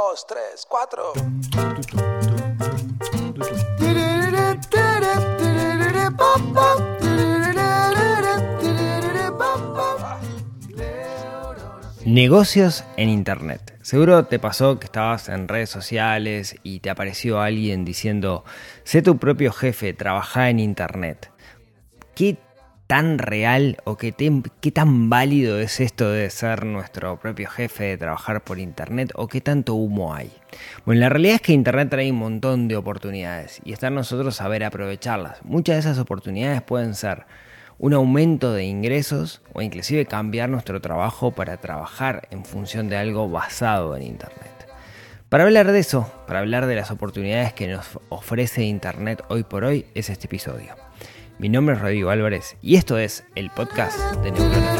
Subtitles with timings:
[0.00, 1.12] dos, tres, cuatro.
[12.06, 13.78] Negocios en Internet.
[13.82, 18.44] Seguro te pasó que estabas en redes sociales y te apareció alguien diciendo,
[18.84, 21.30] sé tu propio jefe, trabaja en Internet.
[22.14, 22.38] ¿Qué
[22.90, 24.10] tan real o qué,
[24.74, 29.40] tan válido es esto de ser nuestro propio jefe, de trabajar por Internet o qué
[29.40, 30.32] tanto humo hay?
[30.84, 34.64] Bueno, la realidad es que Internet trae un montón de oportunidades y está nosotros saber
[34.64, 35.38] aprovecharlas.
[35.44, 37.26] Muchas de esas oportunidades pueden ser
[37.78, 43.30] un aumento de ingresos o inclusive cambiar nuestro trabajo para trabajar en función de algo
[43.30, 44.66] basado en Internet.
[45.28, 49.62] Para hablar de eso, para hablar de las oportunidades que nos ofrece Internet hoy por
[49.62, 50.89] hoy, es este episodio.
[51.40, 54.76] Mi nombre es Rodrigo Álvarez y esto es el podcast de Neurona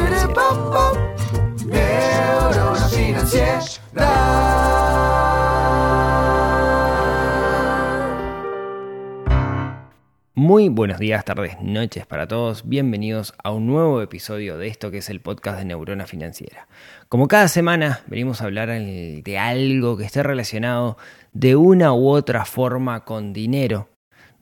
[10.35, 12.69] Muy buenos días, tardes, noches para todos.
[12.69, 16.67] Bienvenidos a un nuevo episodio de esto que es el podcast de Neurona Financiera.
[17.09, 20.99] Como cada semana venimos a hablar de algo que esté relacionado
[21.33, 23.90] de una u otra forma con dinero,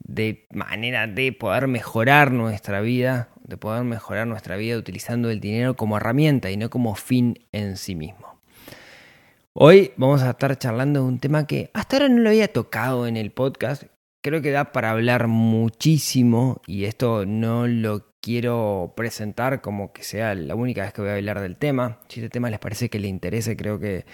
[0.09, 5.75] de manera de poder mejorar nuestra vida, de poder mejorar nuestra vida utilizando el dinero
[5.75, 8.39] como herramienta y no como fin en sí mismo.
[9.53, 13.05] Hoy vamos a estar charlando de un tema que hasta ahora no lo había tocado
[13.05, 13.83] en el podcast,
[14.21, 20.33] creo que da para hablar muchísimo y esto no lo quiero presentar como que sea
[20.33, 21.99] la única vez que voy a hablar del tema.
[22.07, 24.05] Si este tema les parece que le interese, creo que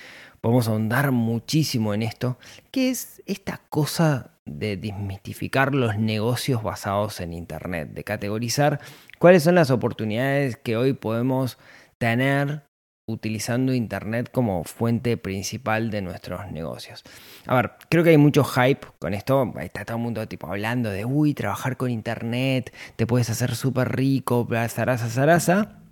[0.41, 2.37] podemos ahondar muchísimo en esto,
[2.71, 8.79] que es esta cosa de desmistificar los negocios basados en Internet, de categorizar
[9.19, 11.57] cuáles son las oportunidades que hoy podemos
[11.97, 12.63] tener
[13.07, 17.03] utilizando Internet como fuente principal de nuestros negocios.
[17.45, 19.53] A ver, creo que hay mucho hype con esto.
[19.59, 23.95] Está todo el mundo tipo hablando de, uy, trabajar con Internet, te puedes hacer súper
[23.95, 25.84] rico, zaraza, zaraza.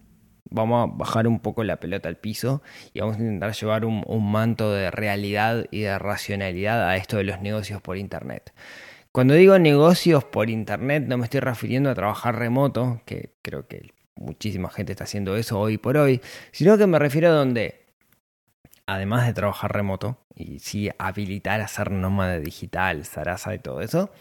[0.53, 2.62] Vamos a bajar un poco la pelota al piso
[2.94, 7.24] y vamos a intentar llevar un, manto de realidad y de racionalidad a esto de
[7.24, 8.53] los negocios por Internet.
[9.12, 13.94] Cuando digo negocios por Internet no me estoy refiriendo a trabajar remoto, que creo que
[14.16, 16.22] muchísima gente está haciendo eso hoy por hoy,
[16.52, 17.88] sino que me refiero a donde,
[18.85, 24.12] además de trabajar remoto y sí habilitar a ser nómada digital, Sarasa y todo eso,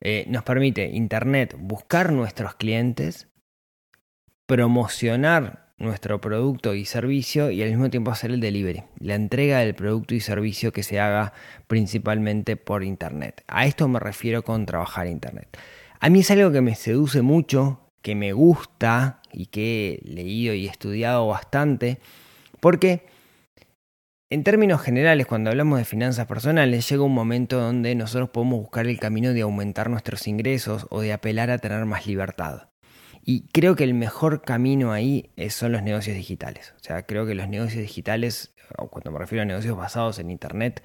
[0.00, 3.26] eh, nos permite Internet buscar nuestros clientes,
[4.46, 9.74] promocionar nuestro producto y servicio y al mismo tiempo hacer el delivery, la entrega del
[9.74, 11.32] producto y servicio que se haga
[11.66, 13.42] principalmente por Internet.
[13.48, 15.58] A esto me refiero con trabajar Internet.
[16.00, 20.54] A mí es algo que me seduce mucho, que me gusta y que he leído
[20.54, 21.98] y estudiado bastante,
[22.60, 23.06] porque
[24.30, 28.86] en términos generales, cuando hablamos de finanzas personales, llega un momento donde nosotros podemos buscar
[28.86, 32.73] el camino de aumentar nuestros ingresos o de apelar a tener más libertad.
[33.26, 36.74] Y creo que el mejor camino ahí son los negocios digitales.
[36.76, 40.30] O sea, creo que los negocios digitales, o cuando me refiero a negocios basados en
[40.30, 40.82] Internet,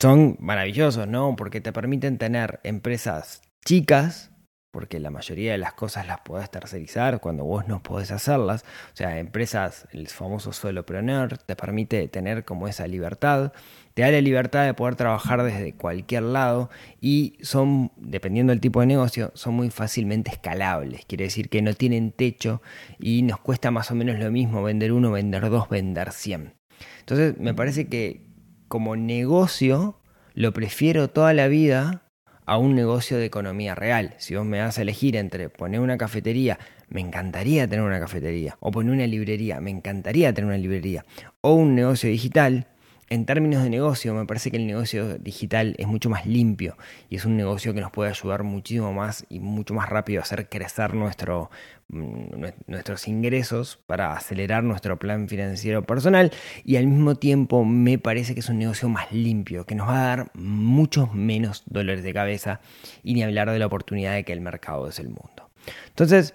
[0.00, 1.36] son maravillosos, ¿no?
[1.36, 4.32] Porque te permiten tener empresas chicas
[4.74, 8.64] porque la mayoría de las cosas las podés tercerizar cuando vos no podés hacerlas.
[8.92, 13.52] O sea, empresas, el famoso solopreneur, te permite tener como esa libertad,
[13.94, 16.70] te da la libertad de poder trabajar desde cualquier lado
[17.00, 21.04] y son, dependiendo del tipo de negocio, son muy fácilmente escalables.
[21.06, 22.60] Quiere decir que no tienen techo
[22.98, 26.54] y nos cuesta más o menos lo mismo vender uno, vender dos, vender cien.
[26.98, 28.26] Entonces, me parece que
[28.66, 30.00] como negocio
[30.34, 32.03] lo prefiero toda la vida
[32.46, 34.14] a un negocio de economía real.
[34.18, 38.56] Si vos me das a elegir entre poner una cafetería, me encantaría tener una cafetería,
[38.60, 41.04] o poner una librería, me encantaría tener una librería,
[41.40, 42.66] o un negocio digital,
[43.08, 46.76] en términos de negocio, me parece que el negocio digital es mucho más limpio
[47.10, 50.22] y es un negocio que nos puede ayudar muchísimo más y mucho más rápido a
[50.22, 51.08] hacer crecer mm,
[52.66, 56.32] nuestros ingresos para acelerar nuestro plan financiero personal
[56.64, 60.00] y al mismo tiempo me parece que es un negocio más limpio, que nos va
[60.00, 62.60] a dar muchos menos dolores de cabeza
[63.02, 65.50] y ni hablar de la oportunidad de que el mercado es el mundo.
[65.88, 66.34] Entonces,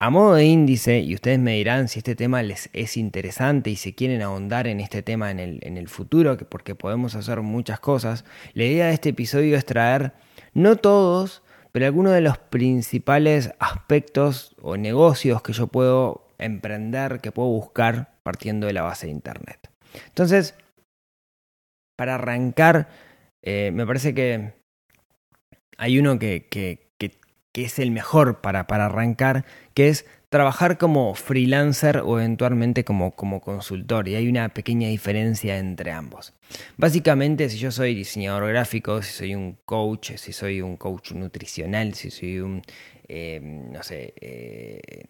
[0.00, 3.76] a modo de índice, y ustedes me dirán si este tema les es interesante y
[3.76, 7.80] si quieren ahondar en este tema en el, en el futuro, porque podemos hacer muchas
[7.80, 8.24] cosas,
[8.54, 10.12] la idea de este episodio es traer,
[10.54, 11.42] no todos,
[11.72, 18.18] pero algunos de los principales aspectos o negocios que yo puedo emprender, que puedo buscar
[18.22, 19.70] partiendo de la base de Internet.
[20.06, 20.54] Entonces,
[21.96, 22.88] para arrancar,
[23.42, 24.52] eh, me parece que
[25.76, 26.87] hay uno que, que,
[27.58, 29.44] que es el mejor para, para arrancar,
[29.74, 35.58] que es trabajar como freelancer o eventualmente como, como consultor y hay una pequeña diferencia
[35.58, 36.34] entre ambos.
[36.76, 41.94] Básicamente, si yo soy diseñador gráfico, si soy un coach, si soy un coach nutricional,
[41.94, 42.62] si soy un,
[43.08, 45.02] eh, no sé, eh,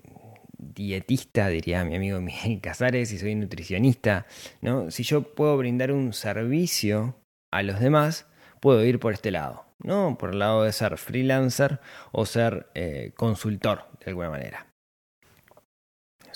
[0.56, 4.24] dietista, diría mi amigo Miguel Casares, si soy nutricionista,
[4.62, 4.90] ¿no?
[4.90, 7.14] Si yo puedo brindar un servicio
[7.50, 8.26] a los demás,
[8.60, 10.16] puedo ir por este lado, ¿no?
[10.19, 11.81] Por el lado de ser freelancer
[12.12, 14.69] o ser eh, consultor, de alguna manera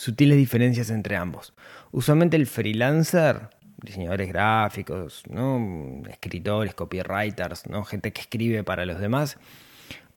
[0.02, 1.54] sutiles diferencias entre ambos.
[1.92, 3.50] Usualmente el freelancer,
[3.82, 6.02] diseñadores gráficos, ¿no?
[6.10, 7.84] escritores, copywriters, ¿no?
[7.84, 9.38] gente que escribe para los demás,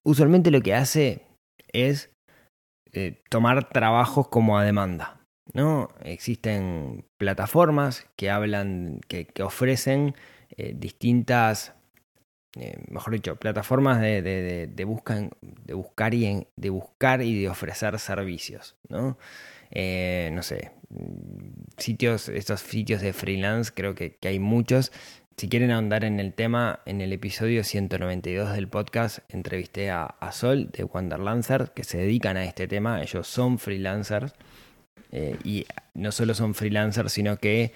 [0.03, 1.21] usualmente lo que hace
[1.71, 2.11] es
[2.93, 5.21] eh, tomar trabajos como a demanda.
[5.53, 5.89] ¿no?
[6.03, 10.15] Existen plataformas que hablan, que, ofrecen
[10.57, 11.74] eh, distintas,
[12.57, 17.99] eh, mejor dicho, plataformas de, de, buscan, de, buscar y de buscar y de ofrecer
[17.99, 18.75] servicios.
[18.87, 19.17] ¿no?
[19.71, 20.71] Eh, no sé,
[21.77, 24.93] sitios, estos sitios de freelance, creo que, hay muchos.
[25.35, 30.69] Si quieren ahondar en el tema, en el episodio 192 del podcast entrevisté a, Sol
[30.71, 33.01] de Wanderlancer, que se dedican a este tema.
[33.01, 34.33] Ellos son freelancers
[35.11, 37.73] eh, y no solo son freelancers, sino que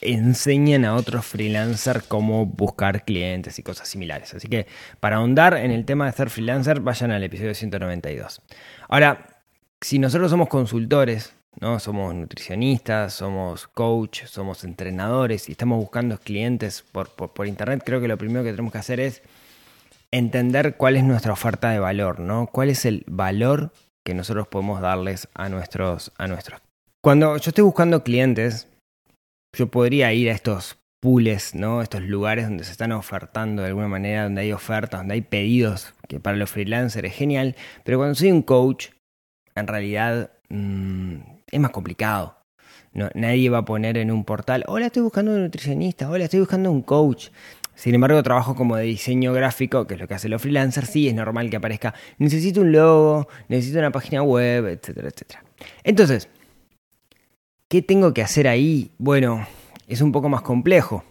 [0.00, 4.34] enseñan a otros freelancers cómo buscar clientes y cosas similares.
[4.34, 4.66] Así que
[5.00, 8.40] para ahondar en el tema de ser freelancer, vayan al episodio 192.
[8.88, 9.42] Ahora,
[9.80, 11.78] si nosotros somos consultores, ¿no?
[11.78, 18.08] Somos nutricionistas, somos coach, somos entrenadores y estamos buscando clientes por, por, internet, creo que
[18.08, 19.22] lo primero que tenemos que hacer es
[20.10, 22.46] entender cuál es nuestra oferta de valor, ¿no?
[22.46, 23.72] ¿Cuál es el valor
[24.02, 26.60] que nosotros podemos darles a nuestros, a nuestros.
[27.00, 28.68] Cuando yo estoy buscando clientes,
[29.56, 31.82] yo podría ir a estos pools, ¿no?
[31.82, 35.94] Estos lugares donde se están ofertando de alguna manera, donde hay ofertas, donde hay pedidos,
[36.08, 38.88] que para los freelancers es genial, pero cuando soy un coach,
[39.54, 41.16] en realidad mm,
[41.50, 42.38] es más complicado.
[42.94, 46.40] No, nadie va a poner en un portal, hola, estoy buscando un nutricionista, hola, estoy
[46.40, 47.28] buscando un coach.
[47.74, 51.08] Sin embargo, trabajo como de diseño gráfico, que es lo que hacen los freelancers, sí
[51.08, 55.42] es normal que aparezca, necesito un logo, necesito una página web, etcétera, etcétera.
[55.82, 56.28] Entonces,
[57.72, 58.90] ¿Qué tengo que hacer ahí?
[58.98, 59.46] Bueno,
[59.88, 61.04] es un poco más complejo,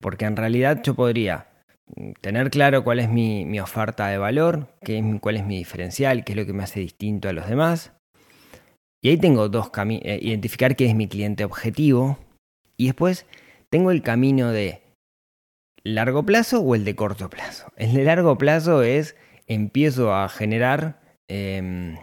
[0.00, 1.48] porque en realidad yo podría
[2.22, 6.32] tener claro cuál es mi, oferta de valor, qué es, cuál es mi diferencial, qué
[6.32, 7.92] es lo que me hace distinto a los demás.
[9.02, 12.16] Y ahí tengo dos caminos, eh, identificar qué es mi cliente objetivo
[12.78, 13.26] y después
[13.68, 14.80] tengo el camino de
[15.84, 17.70] largo plazo o el de corto plazo.
[17.76, 19.14] El de largo plazo es
[19.46, 21.98] empiezo a generar em,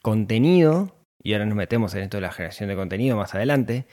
[0.00, 3.86] contenido y ahora nos metemos en esto de la generación de contenido más adelante,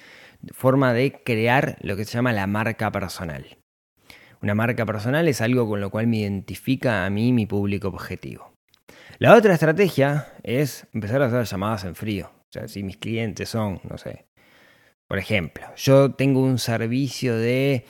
[0.51, 3.57] forma de crear lo que se llama la marca personal.
[4.41, 8.53] Una marca personal es algo con lo cual me identifica a mí mi público objetivo.
[9.19, 12.31] La otra estrategia es empezar a hacer llamadas en frío.
[12.35, 14.27] O sea, si mis clientes son, no sé,
[15.07, 17.85] por ejemplo, yo tengo un servicio de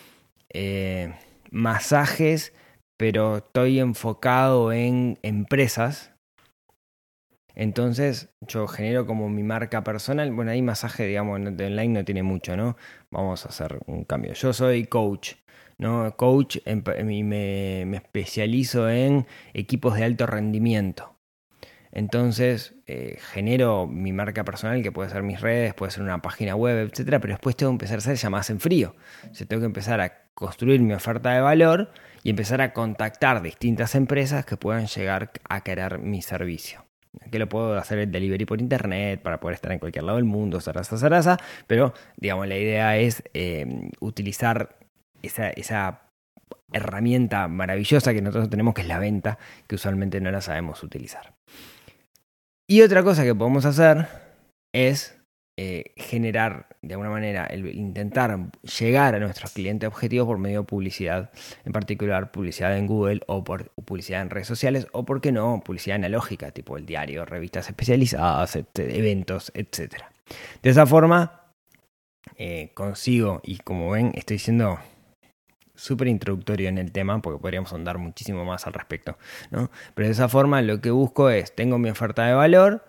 [0.53, 1.13] eh,
[1.51, 2.53] masajes,
[2.95, 6.13] pero estoy enfocado en empresas,
[7.59, 10.31] entonces yo genero como mi marca personal.
[10.31, 12.77] Bueno, ahí masaje, digamos, online no tiene mucho, ¿no?
[13.09, 14.33] Vamos a hacer un cambio.
[14.33, 15.33] Yo soy coach,
[15.79, 16.15] ¿no?
[16.17, 19.25] Coach y me, especializo en
[19.55, 21.15] equipos de alto rendimiento.
[21.91, 26.55] Entonces eh, genero mi marca personal, que puede ser mis redes, puede ser una página
[26.55, 28.95] web, etcétera, pero después tengo que empezar a hacer llamadas en frío.
[29.31, 31.89] O sea, tengo que empezar a construir mi oferta de valor
[32.21, 36.86] y empezar a contactar distintas empresas que puedan llegar a querer mi servicio
[37.31, 40.25] que lo puedo hacer el delivery por internet para poder estar en cualquier lado del
[40.25, 44.77] mundo, zaraza, zaraza, pero digamos, la idea es em, utilizar
[45.21, 46.01] esa, esa
[46.71, 51.33] herramienta maravillosa que nosotros tenemos, que es la venta, que usualmente no la sabemos utilizar.
[52.69, 54.07] Y otra cosa que podemos hacer
[54.73, 55.16] es
[55.59, 60.67] eh, generar de alguna manera, el intentar llegar a nuestros clientes objetivos por medio de
[60.67, 61.31] publicidad,
[61.65, 65.61] en particular publicidad en Google o por publicidad en redes sociales o, por qué no,
[65.65, 69.95] publicidad analógica, tipo el diario, revistas especializadas, eventos, etc.
[70.61, 71.41] De esa forma,
[72.37, 74.79] eh, consigo, y como ven, estoy siendo
[75.73, 79.17] súper introductorio en el tema porque podríamos andar muchísimo más al respecto,
[79.51, 79.69] ¿no?
[79.93, 82.83] Pero de esa forma lo que busco es, tengo mi oferta de valor,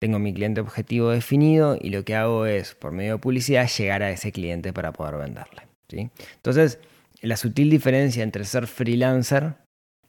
[0.00, 4.02] tengo mi cliente objetivo definido y lo que hago es, por medio de publicidad, llegar
[4.02, 5.62] a ese cliente para poder venderle.
[5.88, 6.10] ¿sí?
[6.36, 6.78] Entonces,
[7.20, 9.56] la sutil diferencia entre ser freelancer,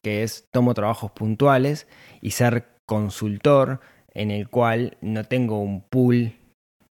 [0.04, 1.88] que es tomo trabajos puntuales,
[2.22, 3.80] y ser consultor,
[4.14, 6.34] en el cual no tengo un pool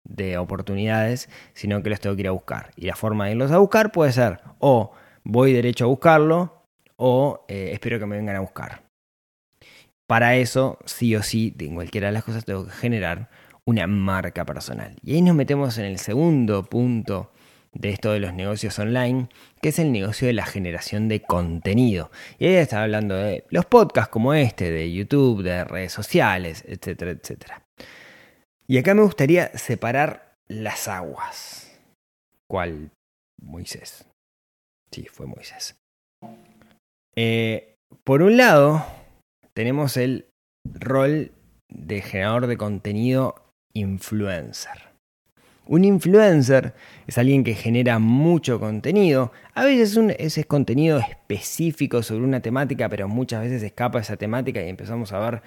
[0.03, 2.71] de oportunidades, sino que los tengo que ir a buscar.
[2.75, 4.91] Y la forma de irlos a buscar puede ser o
[5.23, 6.63] voy derecho a buscarlo
[6.95, 8.86] o eh, espero que me vengan a buscar.
[10.07, 13.29] Para eso, sí o sí, en cualquiera de las cosas tengo que generar
[13.65, 14.95] una marca personal.
[15.03, 17.31] Y ahí nos metemos en el segundo punto
[17.73, 19.27] de esto de los negocios online,
[19.61, 22.09] que es el negocio de la generación de contenido.
[22.39, 27.11] Y ahí está hablando de los podcasts como este, de YouTube, de redes sociales, etcétera,
[27.11, 27.61] etcétera.
[28.67, 31.79] Y acá me gustaría separar las aguas.
[32.49, 32.91] ¿Cuál?
[33.41, 34.05] Moisés.
[34.91, 35.75] Sí, fue Moisés.
[37.15, 38.85] Eh, por un lado,
[39.57, 40.27] tenemos el
[40.65, 41.31] rol
[41.67, 44.93] de generador de contenido influencer.
[45.65, 46.75] Un influencer
[47.07, 49.31] es alguien que genera mucho contenido.
[49.55, 54.61] A veces ese es contenido específico sobre una temática, pero muchas veces escapa esa temática
[54.61, 55.41] y empezamos a ver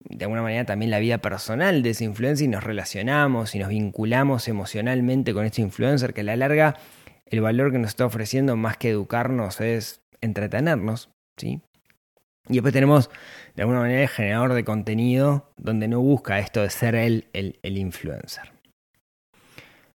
[0.00, 3.68] de alguna manera también la vida personal de ese influencer y nos relacionamos y nos
[3.68, 6.78] vinculamos emocionalmente con este influencer que a la larga
[7.26, 11.60] el valor que nos está ofreciendo más que educarnos es entretenernos, ¿sí?
[12.52, 13.10] Y después tenemos
[13.56, 17.78] de alguna manera el generador de contenido donde no busca esto de ser el, el
[17.78, 18.52] influencer.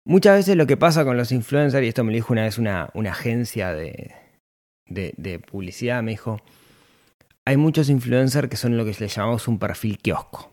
[0.06, 2.58] Muchas veces lo que pasa con los influencers, y esto me lo dijo una vez
[2.58, 4.14] una, agencia de,
[4.86, 6.42] de, publicidad, me dijo,
[7.46, 10.52] hay muchos influencers que son lo que le llamamos un perfil kiosco.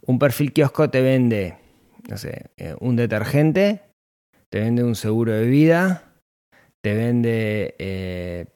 [0.00, 1.58] Un perfil kiosco te vende,
[2.08, 3.82] no sé, eh, un detergente,
[4.48, 6.05] te vende un seguro de vida,
[6.86, 8.46] te vende eh,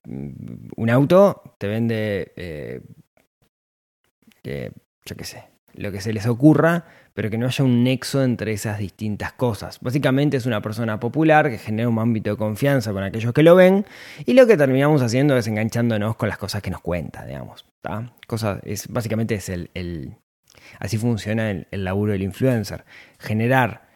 [0.76, 2.80] un auto, te vende, eh,
[5.04, 8.52] yo qué sé, lo que se les ocurra, pero que no haya un nexo entre
[8.52, 9.80] esas distintas cosas.
[9.80, 13.56] Básicamente es una persona popular que genera un ámbito de confianza con aquellos que lo
[13.56, 13.84] ven
[14.24, 17.66] y lo que terminamos haciendo es enganchándonos con las cosas que nos cuenta, digamos.
[18.28, 20.14] Cosa, es, básicamente es el,
[20.78, 22.84] así funciona el laburo del influencer.
[23.18, 23.88] Generar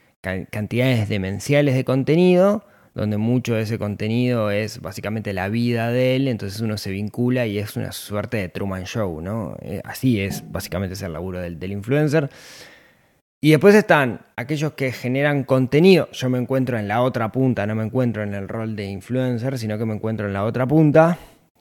[0.51, 6.29] cantidades demenciales de contenido donde mucho de ese contenido es básicamente la vida de él,
[6.29, 9.57] entonces uno se vincula y es una suerte de Truman Show, ¿no?
[9.63, 12.31] Eh, así es básicamente ese laburo del, del influencer.
[13.41, 16.09] Y después están aquellos que generan contenido.
[16.13, 19.59] Yo me encuentro en la otra punta, no me encuentro en el rol de influencer,
[19.59, 21.19] sino que me encuentro en la otra punta,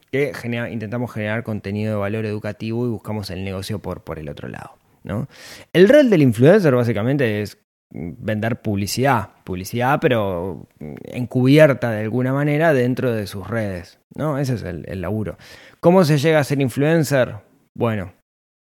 [0.10, 0.32] que
[0.72, 4.78] intentamos generar contenido de valor educativo y buscamos el negocio por, por el otro lado.
[5.04, 5.28] ¿no?
[5.74, 7.58] El rol del influencer básicamente es
[7.94, 10.68] vender publicidad, publicidad pero
[11.06, 14.40] encubierta de alguna manera dentro de sus redes, ¿no?
[14.40, 15.38] Ese es el, laburo.
[15.80, 17.36] ¿Cómo se llega a ser influencer?
[17.76, 18.14] Bueno,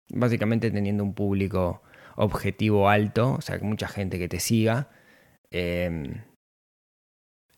[0.09, 1.81] básicamente teniendo un público
[2.15, 4.89] objetivo alto, o sea, que mucha gente que te siga.
[5.49, 6.21] Em,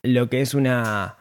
[0.02, 1.18] lo que es una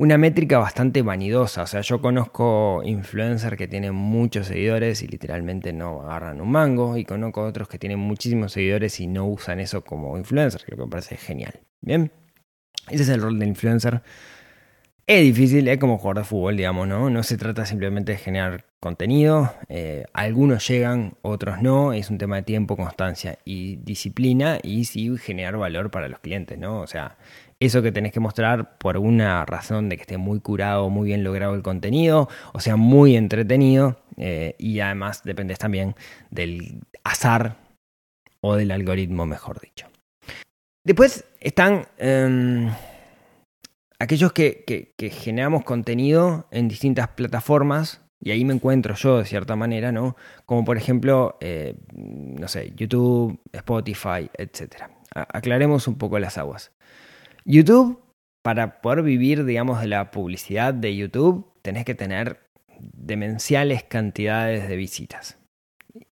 [0.00, 1.64] una métrica bastante vanidosa.
[1.64, 6.96] O sea, yo conozco influencers que tienen muchos seguidores y literalmente no agarran un mango.
[6.96, 10.86] Y conozco otros que tienen muchísimos seguidores y no usan eso como influencer, que me
[10.86, 11.60] parece genial.
[11.82, 12.10] Bien,
[12.88, 14.00] ese es el rol del influencer.
[15.06, 17.10] Es difícil, es como jugar de fútbol, digamos, ¿no?
[17.10, 19.52] No se trata simplemente de generar contenido.
[19.68, 21.92] Eh, algunos llegan, otros no.
[21.92, 26.58] Es un tema de tiempo, constancia y disciplina y sí generar valor para los clientes,
[26.58, 26.80] ¿no?
[26.80, 27.18] O sea,
[27.60, 31.22] eso que tenés que mostrar por una razón de que esté muy curado, muy bien
[31.22, 35.94] logrado el contenido, o sea, muy entretenido, eh, y además dependes también
[36.30, 37.56] del azar
[38.40, 39.86] o del algoritmo, mejor dicho.
[40.84, 42.70] Después están em,
[43.98, 49.92] aquellos que, generamos contenido en distintas plataformas, y ahí me encuentro yo de cierta manera,
[49.92, 50.16] ¿no?
[50.46, 54.84] Como por ejemplo, eh, no sé, YouTube, Spotify, etc.
[55.14, 56.72] aclaremos un poco las aguas.
[57.50, 58.00] YouTube,
[58.42, 62.38] para poder vivir, digamos, de la publicidad de YouTube, tenés que tener
[62.78, 65.36] demenciales cantidades de visitas.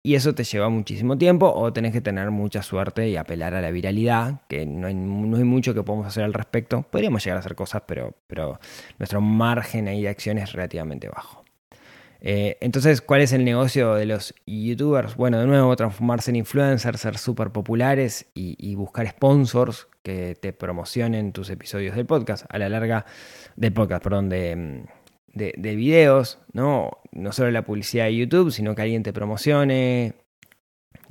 [0.02, 3.61] Y eso te lleva muchísimo tiempo o tenés que tener mucha suerte y apelar a
[3.61, 6.83] la viralidad, que no hay, mucho que podemos hacer al respecto.
[6.83, 8.59] Podríamos llegar a hacer cosas, pero, pero
[8.99, 11.45] nuestro margen ahí de acción es relativamente bajo.
[12.20, 15.16] Eh, entonces, ¿cuál es el negocio de los youtubers?
[15.16, 21.32] Bueno, de nuevo, transformarse en influencers, ser súper populares y, buscar sponsors que te promocionen
[21.32, 23.06] tus episodios del podcast, a la larga,
[23.56, 24.84] del podcast, perdón, de,
[25.34, 26.90] de, videos, ¿no?
[27.12, 30.14] No solo la publicidad de YouTube, sino que alguien te promocione,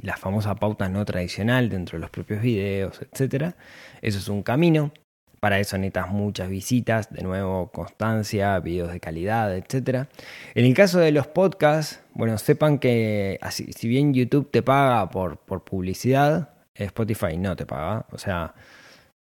[0.02, 3.56] la famosa pauta no tradicional dentro de los propios videos, etc.
[4.02, 4.92] Eso es un camino.
[5.40, 10.08] Para eso necesitas muchas visitas, de nuevo constancia, videos de calidad, etc.
[10.56, 15.38] En el caso de los podcasts, bueno, sepan que si bien YouTube te paga por,
[15.38, 18.06] por publicidad, Spotify no te paga.
[18.12, 18.54] O sea,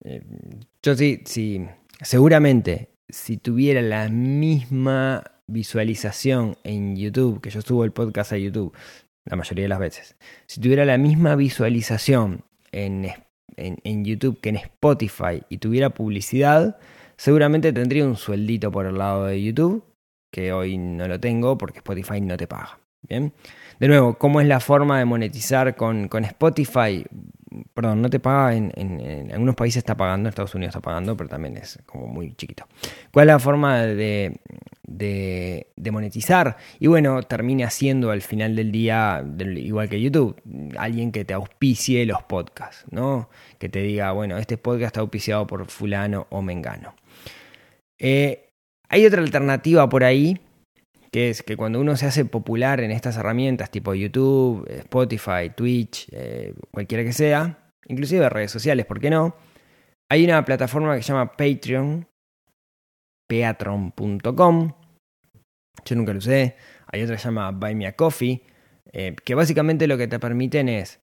[0.03, 0.23] eh,
[0.81, 1.65] yo sí, sí,
[2.01, 8.75] seguramente si tuviera la misma visualización en YouTube, que yo subo el podcast a YouTube
[9.25, 13.26] la mayoría de las veces, si tuviera la misma visualización en Spotify,
[13.57, 16.77] en, YouTube que en Spotify y tuviera publicidad,
[17.17, 19.83] seguramente tendría un sueldito por el lado de YouTube,
[20.31, 22.79] que hoy no lo tengo porque Spotify no te paga.
[23.01, 23.33] Bien.
[23.79, 27.05] De nuevo, ¿cómo es la forma de monetizar con, Spotify?
[27.73, 31.15] Perdón, no te paga, en, en, algunos países está pagando, en Estados Unidos está pagando,
[31.15, 32.65] pero también es como muy chiquito.
[33.11, 34.39] ¿Cuál es la forma de,
[34.83, 36.57] de, monetizar?
[36.79, 40.41] Y bueno, termina siendo al final del día, igual que YouTube,
[40.77, 43.29] alguien que te auspicie los podcasts, ¿no?
[43.59, 46.95] Que te diga, bueno, este podcast está auspiciado por fulano o mengano.
[47.99, 48.49] Eh,
[48.89, 50.39] hay otra alternativa por ahí
[51.11, 56.07] que es que cuando uno se hace popular en estas herramientas tipo YouTube, Spotify, Twitch,
[56.11, 59.35] eh, cualquiera que sea, inclusive redes sociales, ¿por qué no?
[60.09, 62.07] Hay una plataforma que se llama Patreon,
[63.29, 64.71] patreon.com,
[65.85, 66.55] yo nunca lo usé,
[66.87, 68.41] hay otra que se llama Buy Me a Coffee,
[68.93, 71.01] eh, que básicamente lo que te permiten es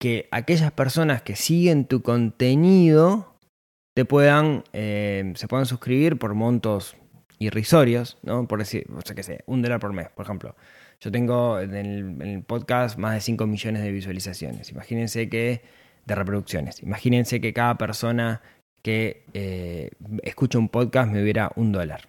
[0.00, 3.38] que aquellas personas que siguen tu contenido
[3.96, 6.96] te puedan, eh, se puedan suscribir por montos
[7.38, 8.46] irrisorios, ¿no?
[8.46, 10.54] Por decir, o sea, que sé, un dólar por mes, por ejemplo.
[11.00, 11.74] Yo tengo en
[12.20, 14.70] el, podcast más de 5 millones de visualizaciones.
[14.70, 15.62] Imagínense que,
[16.06, 16.82] de reproducciones.
[16.82, 18.42] Imagínense que cada persona
[18.82, 19.90] que eh,
[20.22, 22.08] escucha un podcast me hubiera un dólar.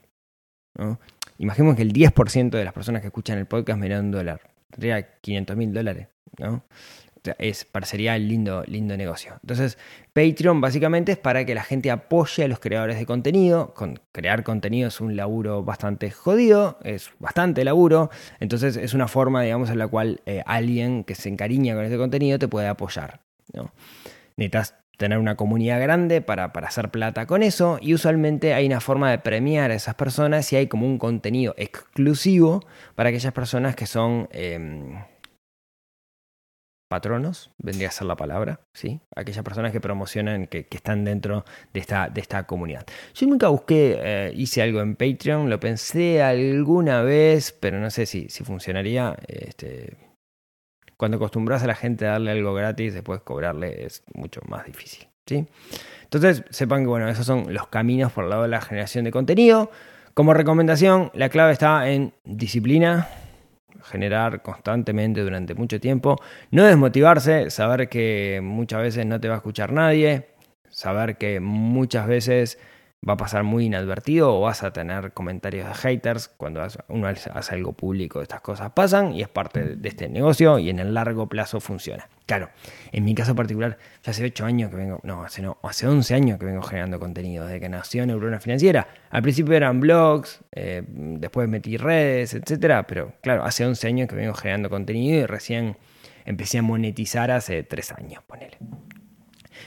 [0.78, 1.00] ¿no?
[1.38, 4.42] Imaginemos que el 10% de las personas que escuchan el podcast me hubiera un dólar.
[4.72, 6.08] Tendría 500 mil dólares.
[6.38, 6.64] ¿no?
[7.38, 9.34] Es, parecería lindo, lindo negocio.
[9.42, 9.78] Entonces,
[10.14, 13.74] Patreon básicamente es para que la gente apoye a los creadores de contenido.
[13.74, 18.10] Con, crear contenido es un laburo bastante jodido, es bastante laburo.
[18.40, 21.98] Entonces, es una forma, digamos, en la cual eh, alguien que se encariña con este
[21.98, 23.22] contenido te puede apoyar.
[23.54, 23.72] ¿no?
[24.38, 28.82] Necesitas tener una comunidad grande para, para, hacer plata con eso y usualmente hay una
[28.82, 33.76] forma de premiar a esas personas y hay como un contenido exclusivo para aquellas personas
[33.76, 34.28] que son...
[34.32, 35.00] Em,
[36.90, 39.00] patronos, vendría a ser la palabra, ¿sí?
[39.16, 42.86] Aquellas personas que promocionan, que, están dentro de esta, de esta comunidad.
[43.14, 48.06] Yo nunca busqué, eh, hice algo en Patreon, lo pensé alguna vez, pero no sé
[48.06, 49.16] si, si funcionaría.
[49.28, 49.98] Este,
[50.98, 55.08] cuando acostumbras a la gente a darle algo gratis, después cobrarle es mucho más difícil,
[55.28, 55.48] ¿sí?
[56.04, 59.12] Entonces, sepan que, bueno, esos son los caminos por el lado de la generación de
[59.12, 59.70] contenido.
[60.16, 63.08] Como recomendación, la clave está en disciplina,
[63.84, 66.18] generar constantemente durante mucho tiempo.
[66.52, 70.30] No desmotivarse, saber que muchas veces no te va a escuchar nadie,
[70.70, 72.60] saber que muchas veces
[73.08, 77.56] va a pasar muy inadvertido o vas a tener comentarios de haters cuando uno hace
[77.56, 78.22] algo público.
[78.22, 82.10] Estas cosas pasan y es parte de este negocio y en el largo plazo funciona.
[82.26, 82.50] Claro,
[82.92, 86.14] en mi caso particular, ya hace 8 años que vengo, no, hace no, hace 11
[86.14, 88.88] años que vengo generando contenido, desde que nació Neurona Financiera.
[89.10, 94.16] Al principio eran blogs, eh, después metí redes, etcétera, pero claro, hace 11 años que
[94.16, 95.78] vengo generando contenido y recién
[96.26, 98.58] empecé a monetizar hace 3 años, ponele.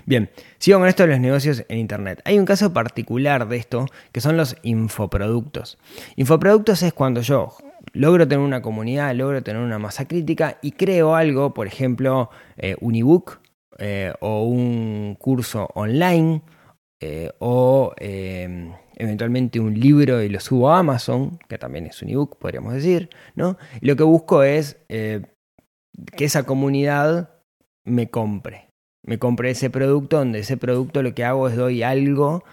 [0.04, 2.20] Bien, sigo con esto de los negocios en Internet.
[2.24, 5.78] Hay un caso particular de esto que son los infoproductos.
[6.16, 7.56] Infoproductos es cuando yo
[7.92, 12.76] logro tener una comunidad, logro tener una masa crítica y creo algo, por ejemplo, eh,
[12.80, 13.40] un ebook
[13.78, 16.42] eh, o un curso online
[17.00, 22.38] eh, o eventualmente un libro y lo subo a Amazon, que también es un ebook,
[22.38, 23.56] podríamos decir, ¿no?
[23.80, 25.24] lo que busco es que
[26.18, 27.30] esa comunidad
[27.84, 28.71] me compre,
[29.04, 32.44] me compré ese producto, donde ese producto lo que hago es doy algo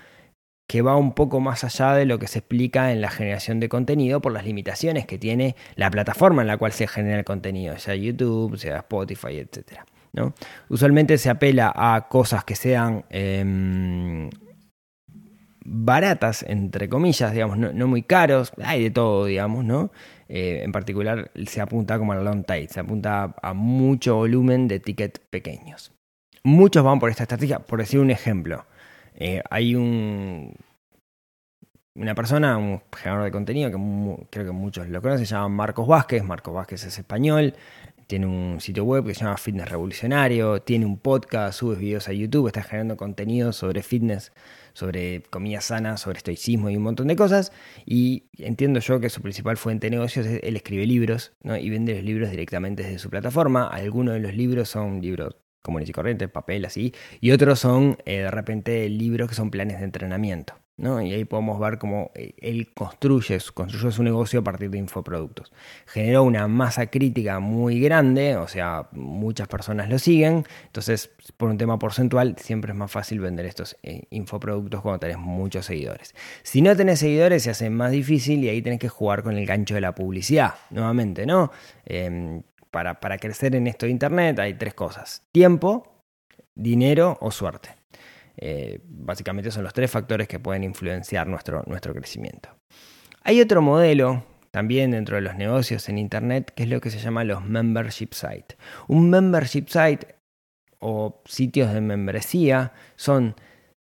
[0.70, 3.70] que va un poco más allá de lo que se explica en la generación de
[3.70, 7.78] contenido por las limitaciones que tiene la plataforma en la cual se genera el contenido,
[7.80, 9.80] sea YouTube, sea Spotify, etc.
[10.14, 10.36] ¿no?
[10.70, 14.30] Usualmente se apela a cosas que sean em,
[15.66, 19.92] baratas, entre comillas, digamos, no, muy caros, hay de todo, digamos, ¿no?
[20.28, 24.80] Eh, en particular se apunta como al long tail, se apunta a mucho volumen de
[24.80, 25.99] tickets pequeños.
[26.44, 27.60] Muchos van por esta estrategia.
[27.60, 28.66] Por decir un ejemplo,
[29.16, 30.56] eh, hay un,
[31.96, 35.88] una persona, un generador de contenido que creo que muchos lo conocen, se llama Marcos
[35.88, 36.24] Vázquez.
[36.24, 37.54] Marcos Vázquez es español,
[38.08, 42.14] tiene un sitio web que se llama Fitness Revolucionario, tiene un podcast, sube videos a
[42.14, 44.32] YouTube, está generando contenido sobre fitness,
[44.74, 47.52] sobre comida sana, sobre estoicismo y un montón de cosas.
[47.86, 51.58] Y entiendo yo que su principal fuente de negocios es él escribe libros ¿no?
[51.58, 53.68] y vende los libros directamente desde su plataforma.
[53.68, 58.20] Algunos de los libros son libros comunes y corrientes, papel, así, y otros son eh,
[58.20, 60.56] de repente libros que son planes de entrenamiento.
[60.80, 61.02] ¿no?
[61.02, 65.52] Y ahí podemos ver cómo eh, él construye, construye su negocio a partir de infoproductos.
[65.86, 71.58] Generó una masa crítica muy grande, o sea, muchas personas lo siguen, entonces por un
[71.58, 76.16] tema porcentual siempre es más fácil vender estos eh, infoproductos cuando tenés muchos seguidores.
[76.44, 79.46] Si no tenés seguidores se hace más difícil y ahí tenés que jugar con el
[79.46, 81.52] gancho de la publicidad, nuevamente, ¿no?
[81.86, 85.24] Em, para, crecer en esto de Internet hay tres cosas.
[85.32, 86.04] Tiempo,
[86.56, 87.70] dinero o suerte.
[88.38, 92.50] Eh, básicamente son los tres factores que pueden influenciar nuestro, nuestro crecimiento.
[93.24, 97.00] Hay otro modelo también dentro de los negocios en Internet, que es lo que se
[97.00, 98.58] llama los membership site.
[98.88, 100.16] Un membership site
[100.80, 103.36] o sitios de membresía son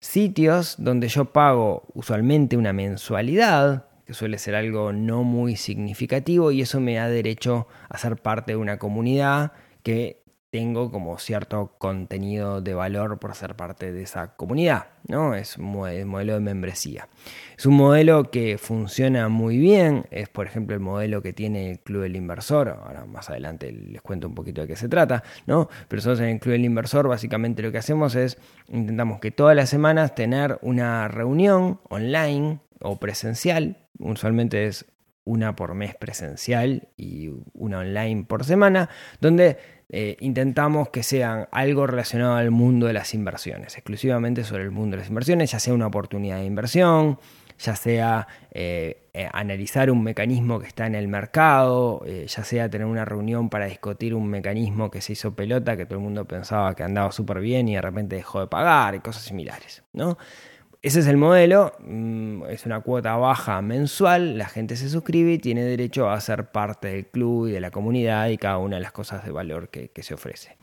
[0.01, 6.81] sitios donde yo pago usualmente una mensualidad, suele ser algo no muy significativo, y eso
[6.81, 10.22] me da derecho a ser parte de una comunidad que
[10.53, 15.35] tengo como cierto contenido de valor por ser parte de esa comunidad, ¿no?
[15.35, 17.09] Es un modelo de membresía.
[17.57, 21.81] Es un modelo que funciona muy bien, es por ejemplo el modelo que tiene el
[21.81, 25.70] Club del Inversor, ahora más adelante les cuento un poquito de qué se trata, ¿no?
[25.88, 28.37] Pero en el Club del Inversor básicamente lo que hacemos es
[28.68, 34.87] intentamos que todas las semanas tener una reunión online o presencial, usualmente es
[35.25, 38.90] una por mes presencial y una online por semana,
[39.21, 39.57] donde
[39.88, 44.97] eh, intentamos que sean algo relacionado al mundo de las inversiones, exclusivamente sobre el mundo
[44.97, 47.18] de las inversiones, ya sea una oportunidad de inversión,
[47.59, 52.87] ya sea eh, eh, analizar un mecanismo que está en el mercado, ya sea tener
[52.87, 56.75] una reunión para discutir un mecanismo que se hizo pelota, que todo el mundo pensaba
[56.75, 59.85] que andaba súper bien y de repente dejó de pagar y cosas similares.
[59.92, 60.18] ¿no?
[60.83, 65.38] Ese es el modelo, mm, es una cuota baja mensual, la gente se suscribe y
[65.38, 68.83] tiene derecho a ser parte del club y de la comunidad y cada una de
[68.83, 70.57] las cosas de valor que, se ofrece.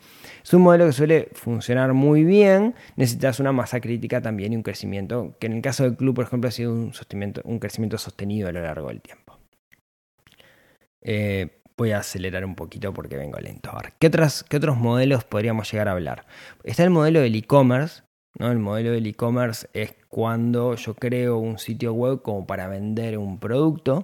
[0.44, 4.64] Es un modelo que suele funcionar muy bien, necesitas una masa crítica también y un
[4.64, 8.52] crecimiento, que en el caso del club, por ejemplo, ha sido un, crecimiento sostenido a
[8.52, 9.40] lo largo del tiempo.
[11.02, 13.70] Eh, voy a acelerar un poquito porque vengo lento.
[13.72, 16.26] A ¿qué, ¿qué otros modelos podríamos llegar a hablar?
[16.66, 18.04] Está el modelo del e-commerce,
[18.40, 18.52] ¿no?
[18.52, 23.40] El modelo del e-commerce es cuando yo creo un sitio web como para vender un
[23.40, 24.04] producto.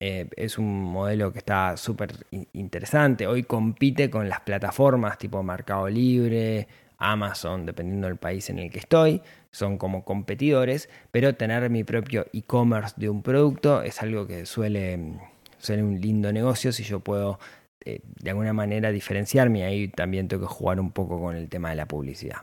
[0.00, 2.12] Eh, es un modelo que está súper
[2.52, 3.26] interesante.
[3.26, 6.66] Hoy compite con las plataformas tipo Mercado Libre,
[6.98, 9.22] Amazon, dependiendo del país en el que estoy.
[9.50, 15.20] Son como competidores, pero tener mi propio e-commerce de un producto es algo que suele
[15.58, 17.38] ser un lindo negocio si yo puedo
[17.84, 19.64] eh, de alguna manera diferenciarme.
[19.64, 22.38] Ahí también tengo que jugar un poco con el tema de la publicidad.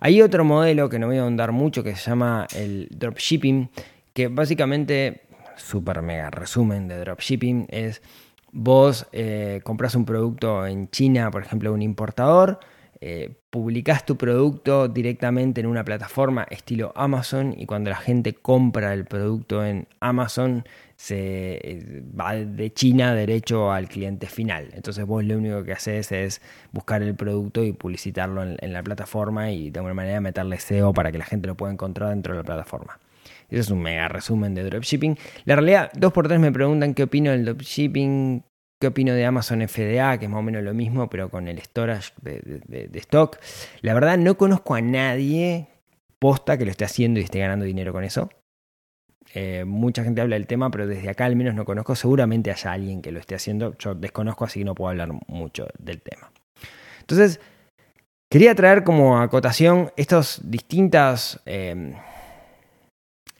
[0.00, 3.70] Hay otro modelo que no voy a ahondar mucho que se llama el dropshipping,
[4.12, 5.22] que básicamente,
[5.56, 8.02] super mega resumen de dropshipping, es
[8.52, 12.60] vos eh, compras un producto en China, por ejemplo, un importador,
[13.00, 18.94] eh, publicás tu producto directamente en una plataforma estilo Amazon y cuando la gente compra
[18.94, 20.64] el producto en Amazon
[20.96, 24.70] se eh, va de China derecho al cliente final.
[24.72, 26.40] Entonces vos lo único que haces es
[26.72, 31.12] buscar el producto y publicitarlo en, la plataforma y de alguna manera meterle SEO para
[31.12, 32.98] que la gente lo pueda encontrar dentro de la plataforma.
[33.48, 35.16] Eso es un mega resumen de dropshipping.
[35.44, 38.42] La realidad, dos por tres me preguntan qué opino del dropshipping,
[38.80, 41.60] qué opino de Amazon FDA, que es más o menos lo mismo, pero con el
[41.60, 43.38] storage de, de stock.
[43.82, 45.68] La verdad, no conozco a nadie
[46.18, 48.30] posta que lo esté haciendo y esté ganando dinero con eso.
[49.34, 51.94] Eh, mucha gente habla del tema, pero desde acá al menos no conozco.
[51.94, 53.76] Seguramente haya alguien que lo esté haciendo.
[53.78, 56.30] Yo desconozco, así que no puedo hablar mucho del tema.
[57.00, 57.40] Entonces,
[58.30, 60.40] quería traer como acotación estos.
[61.46, 61.94] Eh,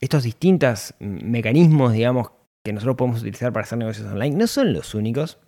[0.00, 2.30] estos distintos mecanismos, digamos,
[2.62, 4.36] que nosotros podemos utilizar para hacer negocios online.
[4.36, 5.38] No son los únicos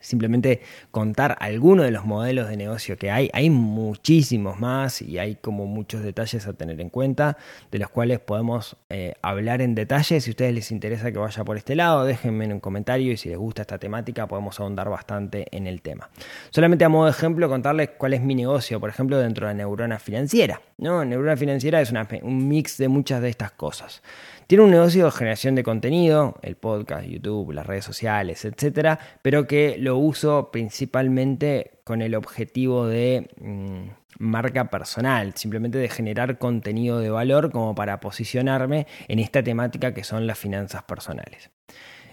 [0.00, 3.30] simplemente contar algunos de los modelos de negocio que hay.
[3.32, 7.36] Hay muchísimos más y hay como muchos detalles a tener en cuenta,
[7.70, 10.20] de los cuales podemos eh, hablar en detalle.
[10.20, 13.16] Si a ustedes les interesa que vaya por este lado, déjenme en un comentario y
[13.16, 16.08] si les gusta esta temática podemos ahondar bastante en el tema.
[16.50, 19.98] Solamente a modo de ejemplo contarles cuál es mi negocio, por ejemplo, dentro de Neurona
[19.98, 20.60] Financiera.
[20.78, 21.04] ¿no?
[21.04, 24.02] Neurona Financiera es un mix de muchas de estas cosas.
[24.46, 29.48] Tiene un negocio de generación de contenido, el podcast, YouTube, las redes sociales, etcétera, pero
[29.48, 33.88] que lo uso principalmente con el objetivo de mm,
[34.20, 40.04] marca personal, simplemente de generar contenido de valor como para posicionarme en esta temática que
[40.04, 41.50] son las finanzas personales.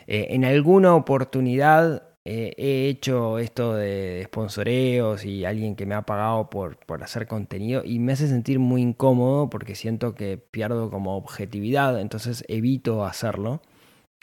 [0.08, 6.04] Eh, en alguna oportunidad eh, he hecho esto de, sponsoreos y alguien que me ha
[6.04, 11.18] pagado por, hacer contenido y me hace sentir muy incómodo porque siento que pierdo como
[11.18, 13.62] objetividad, entonces evito hacerlo,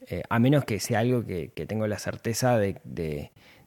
[0.08, 2.80] eh, a menos que sea algo que, tengo la certeza de,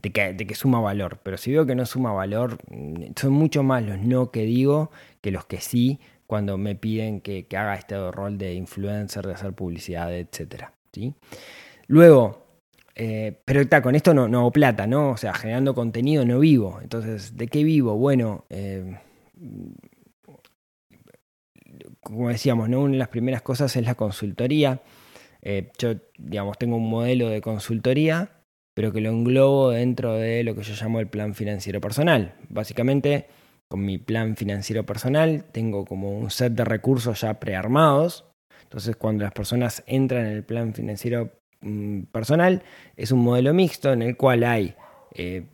[0.01, 1.19] que, suma valor.
[1.23, 4.91] Pero si veo que no suma valor, mm, son mucho más los no que digo
[5.21, 9.53] que los que sí cuando me piden que, haga este rol de influencer, de hacer
[9.53, 10.71] publicidad, etc.
[10.91, 11.13] ¿sí?
[11.87, 12.42] Luego,
[12.95, 15.11] eh, pero está, con esto no, no hago plata, ¿no?
[15.11, 16.79] O sea, generando contenido no vivo.
[16.81, 17.97] Entonces, ¿de qué vivo?
[17.97, 18.97] Bueno, eh,
[22.01, 22.69] como decíamos.
[22.69, 24.81] Una de las primeras cosas es la consultoría.
[25.41, 28.31] Eh, yo, digamos, tengo un modelo de consultoría,
[28.73, 32.35] pero que lo englobo dentro de lo que yo llamo el plan financiero personal.
[32.49, 33.27] Básicamente,
[33.67, 38.25] con mi plan financiero personal tengo como un set de recursos ya prearmados.
[38.63, 41.31] Entonces, cuando las personas entran en el plan financiero
[42.11, 42.63] personal
[42.95, 44.75] es un modelo mixto en el cual hay
[45.13, 45.45] eh,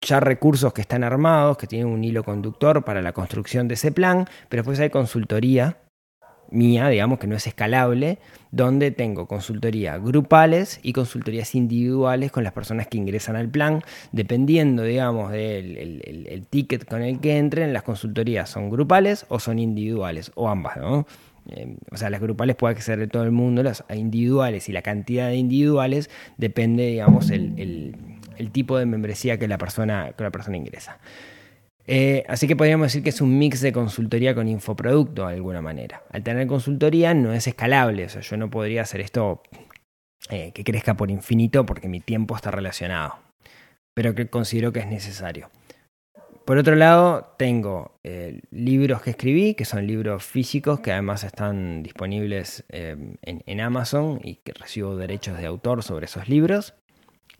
[0.00, 3.92] ya recursos que están armados, que tienen un hilo conductor para la construcción de ese
[3.92, 5.78] plan, pero después hay consultoría
[6.50, 8.18] mía, digamos que no es escalable,
[8.50, 14.82] donde tengo consultoría grupales y consultorías individuales con las personas que ingresan al plan, dependiendo,
[14.84, 20.30] digamos, del el, ticket con el que entren, las consultorías son grupales o son individuales,
[20.34, 21.06] o ambas, ¿no?
[21.50, 24.82] Eh, o sea, las grupales puede ser de todo el mundo, las individuales y la
[24.82, 27.96] cantidad de individuales depende, digamos, el,
[28.36, 30.98] el tipo de membresía que la persona, que la persona ingresa.
[31.86, 35.60] Eh, así que podríamos decir que es un mix de consultoría con infoproducto de alguna
[35.60, 36.02] manera.
[36.10, 39.42] Al tener consultoría no es escalable, o sea, yo no podría hacer esto
[40.30, 43.18] eh, que crezca por infinito porque mi tiempo está relacionado,
[43.94, 45.50] pero que considero que es necesario.
[46.44, 51.82] Por otro lado, tengo eh, libros que escribí, que son libros físicos, que además están
[51.82, 56.74] disponibles en, en Amazon y que recibo derechos de autor sobre esos libros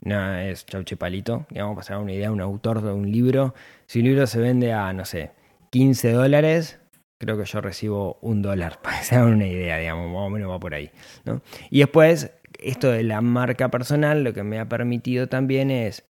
[0.05, 1.47] no es chauche palito.
[1.51, 3.55] Digamos, para una idea, un autor de un libro,
[3.87, 5.33] si un libro se vende a, no sé,
[5.71, 6.79] 15 dólares,
[7.19, 10.31] creo que yo recibo un dólar, para que se hagan una idea, digamos, más o
[10.31, 10.91] menos va por ahí.
[11.25, 11.43] ¿no?
[11.71, 16.05] Y después, esto de la marca personal, lo que me ha permitido también es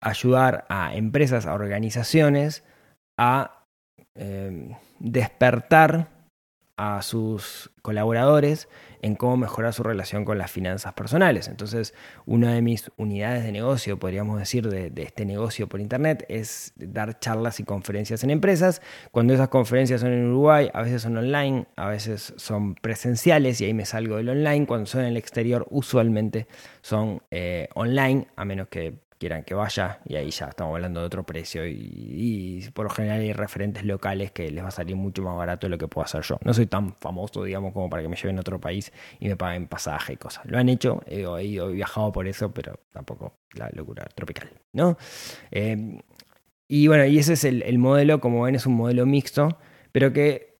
[0.00, 2.64] ayudar a empresas, a organizaciones,
[3.16, 3.66] a
[4.14, 6.16] eh, despertar
[6.76, 8.68] a sus colaboradores
[9.00, 11.48] en cómo mejorar su relación con las finanzas personales.
[11.48, 11.94] Entonces,
[12.26, 17.18] una de mis unidades de negocio, podríamos decir, de, este negocio por Internet, es dar
[17.18, 18.82] charlas y conferencias en empresas.
[19.10, 23.66] Cuando esas conferencias son en Uruguay, a veces son online, a veces son presenciales y
[23.66, 24.66] ahí me salgo del online.
[24.66, 26.46] Cuando son en el exterior, usualmente
[26.82, 31.06] son eh, online, a menos que quieran que vaya y ahí ya estamos hablando de
[31.06, 35.22] otro precio y, por lo general hay referentes locales que les va a salir mucho
[35.22, 36.38] más barato de lo que puedo hacer yo.
[36.44, 39.36] No soy tan famoso, digamos, como para que me lleven a otro país y me
[39.36, 40.44] paguen pasaje y cosas.
[40.46, 44.96] Lo han hecho, he, he viajado por eso, pero tampoco la locura tropical, ¿no?
[45.50, 45.98] Eh,
[46.68, 49.58] y bueno, y ese es el, modelo, como ven, es un modelo mixto,
[49.92, 50.58] pero que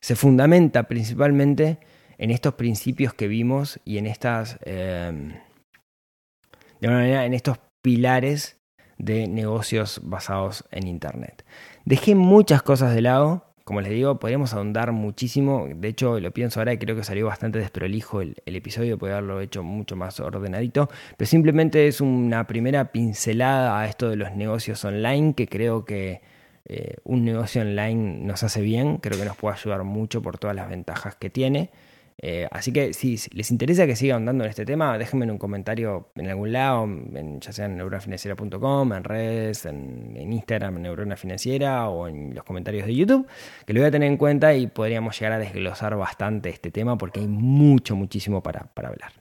[0.00, 1.78] se fundamenta principalmente
[2.18, 4.58] en estos principios que vimos y en estas...
[4.64, 5.40] Eh,
[6.82, 8.58] de una manera en estos pilares
[8.98, 11.44] de negocios basados en Internet.
[11.84, 15.68] Dejé muchas cosas de lado, como les digo, podríamos ahondar muchísimo.
[15.72, 19.40] De hecho, lo pienso ahora y creo que salió bastante desprolijo el, episodio, podría haberlo
[19.40, 20.88] hecho mucho más ordenadito.
[21.16, 26.20] Pero simplemente es una primera pincelada a esto de los negocios online, que creo que
[26.64, 30.56] eh, un negocio online nos hace bien, creo que nos puede ayudar mucho por todas
[30.56, 31.70] las ventajas que tiene.
[32.18, 36.10] Eh, así que si les interesa que siga andando en este tema, déjenme un comentario
[36.14, 36.88] en algún lado,
[37.40, 42.86] ya sea en neuronafinanciera.com, en redes, en, Instagram, en Neurona Financiera o en los comentarios
[42.86, 43.26] de YouTube,
[43.66, 46.96] que lo voy a tener en cuenta y podríamos llegar a desglosar bastante este tema
[46.98, 49.12] porque hay mucho, muchísimo para hablar.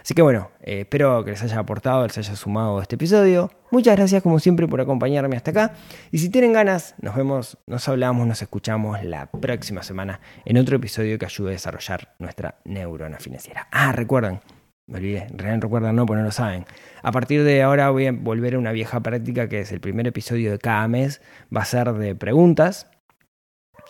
[0.00, 3.50] Así que bueno, eh, espero que les haya aportado, les haya sumado este episodio.
[3.70, 5.72] Muchas gracias como siempre por acompañarme hasta acá.
[6.10, 10.76] Y si tienen ganas, nos vemos, nos hablamos, nos escuchamos la próxima semana en otro
[10.76, 13.68] episodio que ayude a desarrollar nuestra neurona financiera.
[13.70, 14.40] Ah, recuerden,
[14.86, 16.66] me olvidé, realmente recuerdan, no, porque no lo saben.
[17.02, 20.06] A partir de ahora voy a volver a una vieja práctica que es el primer
[20.06, 21.22] episodio de cada mes,
[21.54, 22.88] va a ser de preguntas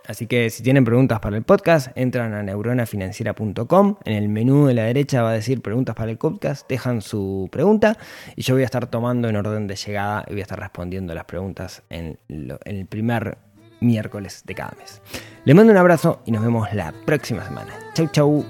[0.07, 3.97] Así que si tienen preguntas para el podcast, entran a neuronafinanciera.com.
[4.05, 7.49] En el menú de la derecha va a decir preguntas para el podcast, dejan su
[7.51, 7.97] pregunta
[8.37, 11.15] y yo voy a estar tomando en orden de llegada y voy a estar respondiendo
[11.15, 13.39] las preguntas en, el primer
[13.81, 15.01] miércoles de cada mes.
[15.45, 17.73] Les mando un abrazo y nos vemos la próxima semana.
[17.95, 18.45] Chau, chau.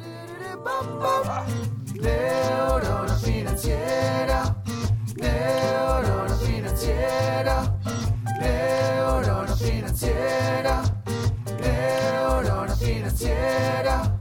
[13.12, 14.12] tercera.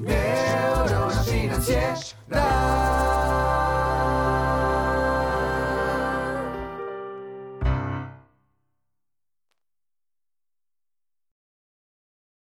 [0.00, 2.87] Neurona financiera.